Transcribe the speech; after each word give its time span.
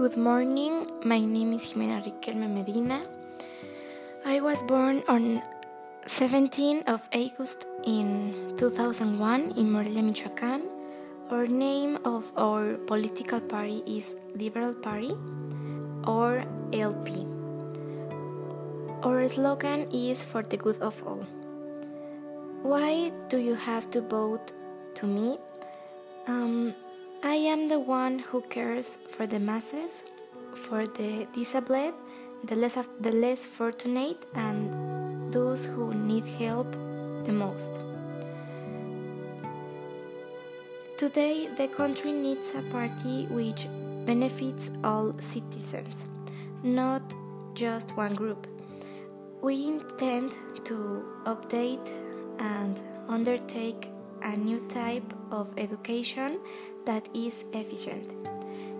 Good 0.00 0.16
morning, 0.16 0.88
my 1.04 1.20
name 1.20 1.52
is 1.52 1.66
Jimena 1.66 2.00
Riquelme 2.02 2.48
Medina. 2.48 3.02
I 4.24 4.40
was 4.40 4.62
born 4.62 5.02
on 5.06 5.42
17 6.06 6.84
of 6.86 7.06
August 7.12 7.66
in 7.84 8.54
2001 8.56 9.58
in 9.58 9.70
Morelia, 9.70 10.00
Michoacán. 10.00 10.62
Our 11.28 11.46
name 11.46 11.98
of 12.06 12.32
our 12.38 12.78
political 12.88 13.40
party 13.40 13.82
is 13.86 14.16
Liberal 14.34 14.72
Party 14.72 15.12
or 16.06 16.46
LP. 16.72 17.26
Our 19.02 19.28
slogan 19.28 19.86
is 19.92 20.22
for 20.22 20.42
the 20.42 20.56
good 20.56 20.80
of 20.80 20.96
all. 21.06 21.26
Why 22.62 23.12
do 23.28 23.36
you 23.36 23.54
have 23.54 23.90
to 23.90 24.00
vote 24.00 24.52
to 24.94 25.06
me? 25.06 25.36
Um, 26.26 26.72
I 27.22 27.34
am 27.34 27.68
the 27.68 27.78
one 27.78 28.18
who 28.18 28.40
cares 28.40 28.98
for 29.10 29.26
the 29.26 29.38
masses, 29.38 30.04
for 30.54 30.86
the 30.86 31.26
disabled, 31.34 31.92
the 32.44 32.54
less, 32.54 32.78
the 32.98 33.12
less 33.12 33.44
fortunate, 33.44 34.24
and 34.34 35.30
those 35.30 35.66
who 35.66 35.92
need 35.92 36.24
help 36.24 36.72
the 37.24 37.32
most. 37.32 37.78
Today, 40.96 41.50
the 41.58 41.68
country 41.68 42.10
needs 42.10 42.52
a 42.54 42.62
party 42.72 43.26
which 43.26 43.68
benefits 44.06 44.70
all 44.82 45.14
citizens, 45.20 46.06
not 46.62 47.02
just 47.52 47.94
one 47.98 48.14
group. 48.14 48.46
We 49.42 49.66
intend 49.66 50.32
to 50.64 51.04
update 51.26 51.86
and 52.38 52.80
undertake 53.08 53.90
a 54.22 54.36
new 54.36 54.60
type 54.68 55.12
of 55.30 55.52
education 55.56 56.38
that 56.84 57.08
is 57.14 57.44
efficient, 57.52 58.12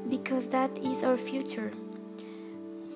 because 0.09 0.49
that 0.49 0.71
is 0.79 1.03
our 1.03 1.17
future. 1.17 1.73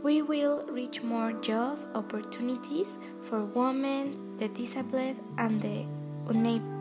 We 0.02 0.22
will 0.22 0.62
reach 0.68 1.02
more 1.02 1.32
job 1.32 1.78
opportunities 1.94 2.98
for 3.22 3.44
women, 3.44 4.36
the 4.36 4.48
disabled, 4.48 5.16
and 5.38 5.62
the 5.62 5.86
unable. 6.28 6.74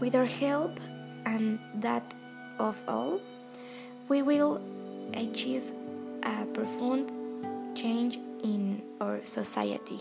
With 0.00 0.14
our 0.14 0.26
help 0.26 0.80
and 1.26 1.58
that 1.76 2.14
of 2.58 2.82
all, 2.88 3.20
we 4.08 4.22
will 4.22 4.60
achieve 5.14 5.72
a 6.22 6.44
profound 6.46 7.10
change 7.76 8.18
in 8.42 8.82
our 9.00 9.20
society. 9.24 10.00